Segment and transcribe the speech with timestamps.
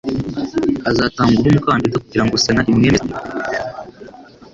[0.89, 3.11] azatangwaho umukandida kugira ngo Sena imwemeze